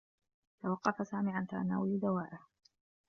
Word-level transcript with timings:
توقّف 0.61 1.07
سامي 1.07 1.31
عن 1.31 1.47
تناول 1.47 1.99
دوائه. 1.99 2.39